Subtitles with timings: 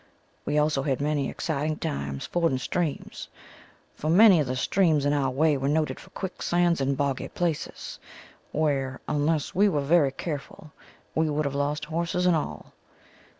[0.45, 3.27] We also had many exciting times fording streams
[3.93, 7.99] for many of the streams in our way were noted for quicksands and boggy places,
[8.51, 10.71] where, unless we were very careful,
[11.13, 12.73] we would have lost horses and all.